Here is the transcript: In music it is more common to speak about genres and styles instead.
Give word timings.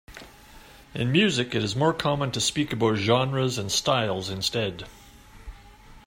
In 0.95 1.11
music 1.11 1.53
it 1.53 1.61
is 1.63 1.75
more 1.75 1.93
common 1.93 2.31
to 2.31 2.41
speak 2.41 2.73
about 2.73 2.95
genres 2.95 3.59
and 3.59 3.71
styles 3.71 4.31
instead. 4.31 4.87